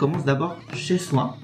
[0.00, 1.36] commence d'abord chez soi,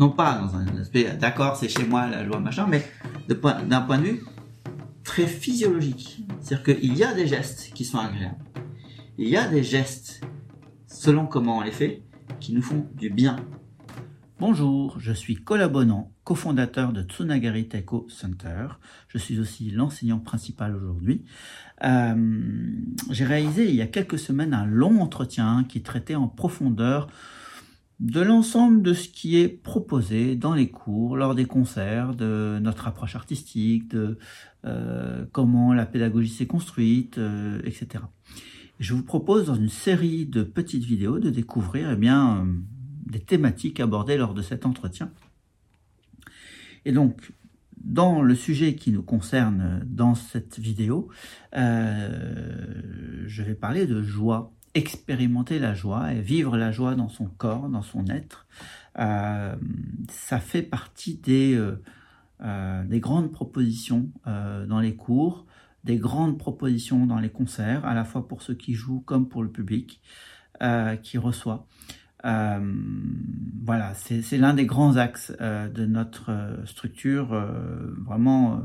[0.00, 2.84] non pas dans un aspect d'accord, c'est chez moi la joie machin, mais
[3.28, 4.24] d'un point, de vue
[5.04, 6.26] très physiologique.
[6.40, 8.44] C'est-à-dire qu'il y a des gestes qui sont agréables.
[9.16, 10.22] Il y a des gestes,
[10.88, 12.02] selon comment on les fait,
[12.40, 13.36] qui nous font du bien.
[14.40, 18.66] Bonjour, je suis collaborant, cofondateur de Tsunagari Taiko Center.
[19.06, 21.24] Je suis aussi l'enseignant principal aujourd'hui.
[21.84, 22.42] Euh,
[23.10, 27.06] j'ai réalisé il y a quelques semaines un long entretien qui traitait en profondeur
[28.00, 32.88] de l'ensemble de ce qui est proposé dans les cours, lors des concerts, de notre
[32.88, 34.18] approche artistique, de
[34.64, 38.04] euh, comment la pédagogie s'est construite, euh, etc.
[38.80, 42.52] Je vous propose dans une série de petites vidéos de découvrir eh bien, euh,
[43.06, 45.12] des thématiques abordées lors de cet entretien.
[46.84, 47.32] Et donc,
[47.76, 51.08] dans le sujet qui nous concerne dans cette vidéo,
[51.52, 57.68] je vais parler de joie expérimenter la joie et vivre la joie dans son corps,
[57.68, 58.46] dans son être,
[58.98, 59.54] euh,
[60.08, 61.82] ça fait partie des, euh,
[62.42, 65.46] euh, des grandes propositions dans les cours,
[65.84, 69.42] des grandes propositions dans les concerts, à la fois pour ceux qui jouent comme pour
[69.42, 70.00] le public
[71.02, 71.66] qui reçoit.
[72.22, 76.30] voilà, c'est l'un des grands axes de notre
[76.64, 77.34] structure,
[77.98, 78.62] vraiment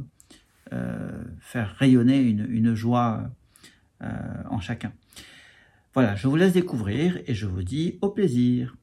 [1.40, 3.30] faire rayonner une joie
[4.02, 4.94] en chacun.
[5.94, 8.76] Voilà, je vous laisse découvrir et je vous dis au plaisir.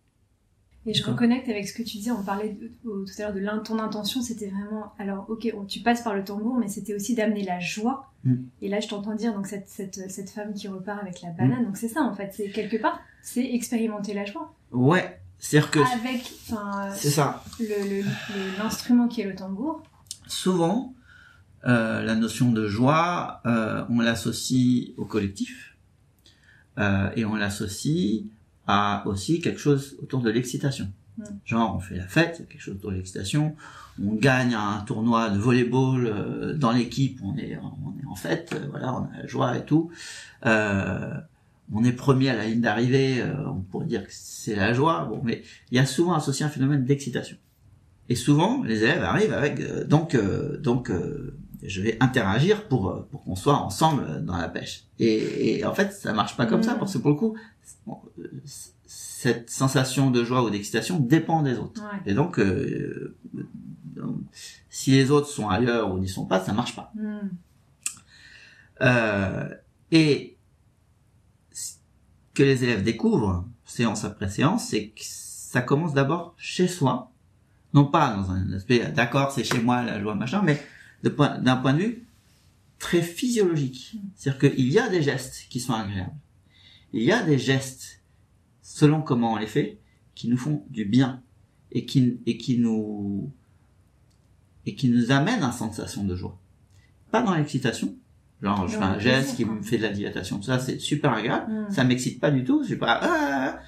[0.86, 3.80] Et je reconnecte avec ce que tu disais, on parlait tout à l'heure de ton
[3.80, 7.58] intention, c'était vraiment, alors ok, tu passes par le tambour, mais c'était aussi d'amener la
[7.58, 8.12] joie.
[8.22, 8.34] Mm.
[8.62, 11.62] Et là, je t'entends dire, donc cette, cette, cette, femme qui repart avec la banane,
[11.62, 11.66] mm.
[11.66, 14.54] donc c'est ça en fait, c'est quelque part, c'est expérimenter la joie.
[14.70, 15.80] Ouais, c'est-à-dire que...
[15.80, 16.32] Avec,
[16.94, 17.42] c'est ça.
[18.58, 19.82] L'instrument qui est le tambour.
[20.28, 20.94] Souvent,
[21.66, 25.75] euh, la notion de joie, euh, on l'associe au collectif
[26.78, 28.24] euh, et on l'associe
[28.66, 30.90] à aussi quelque chose autour de l'excitation.
[31.18, 31.24] Mm.
[31.44, 33.54] Genre, on fait la fête, il y a quelque chose autour de l'excitation.
[34.02, 38.54] On gagne un tournoi de volleyball euh, dans l'équipe, on est, on est en fête,
[38.54, 39.90] euh, voilà, on a la joie et tout.
[40.44, 41.14] Euh,
[41.72, 45.06] on est premier à la ligne d'arrivée, on pourrait dire que c'est la joie.
[45.06, 45.42] Bon, mais
[45.72, 47.36] il y a souvent associé un phénomène d'excitation.
[48.08, 50.16] Et souvent, les élèves arrivent avec donc
[50.60, 50.92] donc
[51.68, 54.84] je vais interagir pour euh, pour qu'on soit ensemble dans la pêche.
[54.98, 57.36] Et, et, en fait, ça marche pas comme ça parce que pour le coup,
[58.86, 61.82] cette sensation de joie ou d'excitation dépend des autres.
[62.06, 63.16] Et donc, euh,
[64.70, 66.92] si les autres sont ailleurs ou n'y sont pas, ça marche pas.
[66.94, 67.18] Mm.
[68.82, 69.48] Euh,
[69.90, 70.36] et
[71.50, 71.74] ce
[72.34, 77.10] que les élèves découvrent séance après séance, c'est que ça commence d'abord chez soi,
[77.72, 80.62] non pas dans un aspect d'accord, c'est chez moi la joie machin, mais
[81.08, 82.06] d'un point de vue
[82.78, 83.96] très physiologique.
[84.14, 86.14] C'est-à-dire qu'il y a des gestes qui sont agréables.
[86.92, 88.02] Il y a des gestes,
[88.62, 89.78] selon comment on les fait,
[90.14, 91.22] qui nous font du bien
[91.72, 93.30] et qui, et qui nous
[94.64, 96.38] et qui nous amènent à une sensation de joie.
[97.12, 97.94] Pas dans l'excitation.
[98.42, 100.42] Genre, je fais un geste qui me fait de la dilatation.
[100.42, 101.52] Ça, c'est super agréable.
[101.52, 101.70] Mm.
[101.70, 102.62] Ça m'excite pas du tout.
[102.62, 103.60] Je suis pas, ah, ah, ah.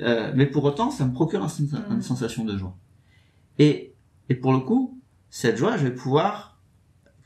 [0.00, 2.02] Euh, mais pour autant, ça me procure une, mm.
[2.02, 2.76] sensation de joie.
[3.58, 3.92] Et,
[4.28, 4.98] et pour le coup,
[5.30, 6.49] cette joie, je vais pouvoir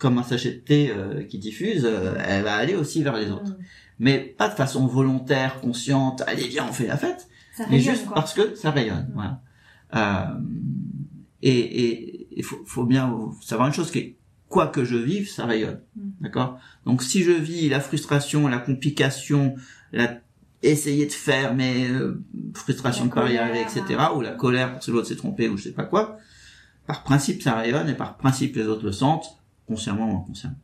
[0.05, 3.31] comme un sachet de thé euh, qui diffuse, euh, elle va aller aussi vers les
[3.31, 3.53] autres.
[3.53, 3.65] Mm.
[4.01, 7.27] Mais pas de façon volontaire, consciente, allez viens, on fait la fête,
[7.71, 9.09] mais juste parce que ça rayonne.
[9.09, 9.15] Mm.
[9.15, 9.41] Voilà.
[9.95, 10.41] Euh,
[11.41, 14.17] et il faut, faut, bien savoir une chose qui est,
[14.51, 15.81] quoi que je vive, ça rayonne.
[15.97, 16.11] Mm.
[16.21, 16.59] D'accord?
[16.85, 19.55] Donc si je vis la frustration, la complication,
[19.95, 20.19] la
[20.61, 21.87] essayer de faire, mais
[22.53, 23.85] frustration de pas y arriver, etc.,
[24.15, 26.19] ou la colère parce que l'autre s'est trompé, ou je sais pas quoi,
[26.87, 30.57] par principe ça rayonne, et par principe les autres le sentent, consciemment ou inconsciemment.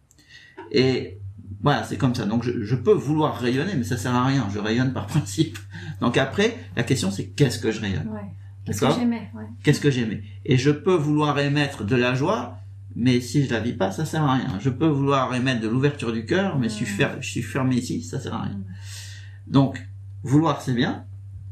[0.72, 1.19] Et
[1.62, 2.27] voilà, c'est comme ça.
[2.27, 4.49] Donc je, peux vouloir rayonner, mais ça sert à rien.
[4.53, 5.59] Je rayonne par principe.
[6.00, 8.09] Donc après, la question c'est qu'est-ce que je rayonne?
[8.09, 8.21] Ouais.
[8.65, 9.31] Qu'est-ce que j'aimais?
[9.62, 10.22] Qu'est-ce que j'aimais?
[10.44, 12.59] Et je peux vouloir émettre de la joie,
[12.94, 14.59] mais si je la vis pas, ça sert à rien.
[14.60, 18.03] Je peux vouloir émettre de l'ouverture du cœur, mais si je, je suis fermé ici,
[18.03, 18.60] ça sert à rien.
[19.47, 19.84] Donc
[20.22, 21.04] vouloir c'est bien,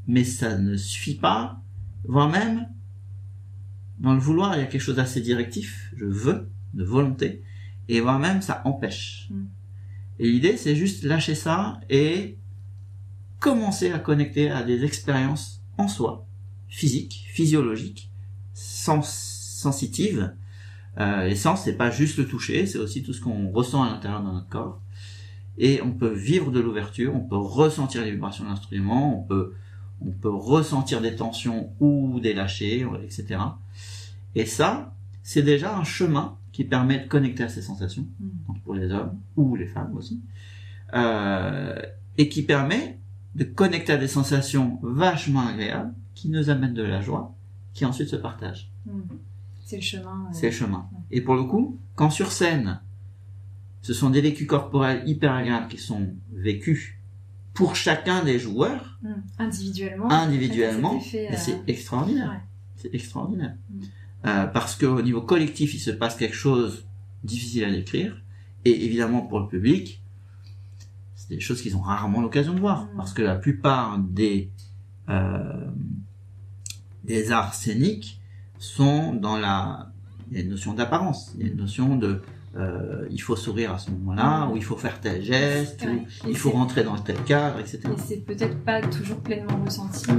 [0.06, 1.61] mais ça ne suffit pas.
[2.05, 2.69] Voire même
[3.99, 5.93] dans le vouloir, il y a quelque chose d'assez directif.
[5.96, 7.43] Je veux de volonté,
[7.88, 9.29] et voire même ça empêche.
[9.31, 9.44] Mm.
[10.20, 12.37] Et l'idée, c'est juste lâcher ça et
[13.38, 16.26] commencer à connecter à des expériences en soi,
[16.69, 18.11] physiques, physiologiques,
[18.55, 20.35] sens sensitives.
[20.99, 23.91] Euh, et sens, c'est pas juste le toucher, c'est aussi tout ce qu'on ressent à
[23.91, 24.81] l'intérieur de notre corps.
[25.56, 29.55] Et on peut vivre de l'ouverture, on peut ressentir les vibrations de l'instrument, on peut,
[30.00, 33.41] on peut ressentir des tensions ou des lâchers, etc.
[34.35, 38.58] Et ça, c'est déjà un chemin qui permet de connecter à ces sensations, mm.
[38.64, 40.20] pour les hommes ou les femmes aussi,
[40.93, 41.81] euh,
[42.16, 42.99] et qui permet
[43.37, 47.37] de connecter à des sensations vachement agréables qui nous amènent de la joie,
[47.75, 48.72] qui ensuite se partagent.
[48.87, 49.02] Hmm.
[49.64, 50.28] C'est le chemin.
[50.32, 50.90] C'est le chemin.
[51.12, 52.81] Et pour le coup, quand sur scène,
[53.82, 56.94] ce sont des vécus corporels hyper agréables qui sont vécus
[57.55, 58.99] pour chacun des joueurs.
[59.02, 59.12] Hmm.
[59.38, 60.10] Individuellement.
[60.10, 61.00] Individuellement.
[61.00, 62.40] C'est euh, extraordinaire.
[62.75, 63.55] C'est extraordinaire.
[63.70, 63.82] Hmm.
[64.26, 66.87] Euh, parce qu'au niveau collectif, il se passe quelque chose
[67.23, 68.20] difficile à décrire.
[68.65, 70.03] Et évidemment, pour le public,
[71.15, 72.88] c'est des choses qu'ils ont rarement l'occasion de voir.
[72.97, 74.50] Parce que la plupart des,
[75.09, 75.67] euh,
[77.05, 78.20] des arts scéniques
[78.59, 79.93] sont dans la,
[80.31, 81.32] il y a une notion d'apparence.
[81.37, 82.23] Il y a une notion de,
[82.56, 86.37] euh, il faut sourire à ce moment-là, ou il faut faire tel geste, ou il
[86.37, 87.81] faut rentrer dans tel cadre, etc.
[87.85, 90.11] Et c'est peut-être pas toujours pleinement ressenti,